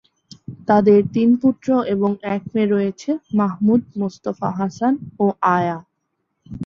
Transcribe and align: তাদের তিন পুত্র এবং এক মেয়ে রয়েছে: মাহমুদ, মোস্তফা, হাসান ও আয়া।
তাদের 0.67 0.99
তিন 1.15 1.29
পুত্র 1.41 1.67
এবং 1.93 2.11
এক 2.35 2.41
মেয়ে 2.53 2.71
রয়েছে: 2.75 3.09
মাহমুদ, 3.39 3.81
মোস্তফা, 3.99 4.49
হাসান 4.59 4.93
ও 5.19 5.25
আয়া। 5.55 5.77